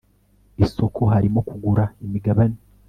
isoko 0.63 1.01
harimo 1.13 1.39
kugura 1.47 1.83
imigabane 2.05 2.57